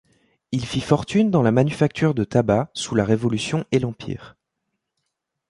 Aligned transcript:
Il 0.51 0.65
fit 0.65 0.81
fortune 0.81 1.29
dans 1.29 1.43
la 1.43 1.51
manufacture 1.51 2.15
de 2.15 2.23
tabacs 2.23 2.71
sous 2.73 2.95
la 2.95 3.05
Révolution 3.05 3.65
et 3.71 3.77
l'Empire. 3.77 4.35